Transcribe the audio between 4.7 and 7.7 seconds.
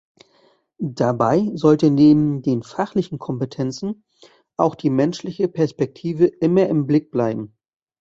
die menschliche Perspektive immer im Blick bleiben.